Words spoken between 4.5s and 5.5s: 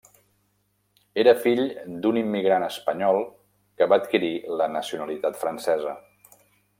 la nacionalitat